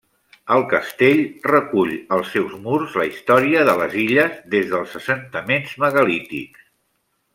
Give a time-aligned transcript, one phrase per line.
[0.53, 1.19] El castell
[1.51, 6.65] recull als seus murs la història de les Illes des dels assentaments megalítics.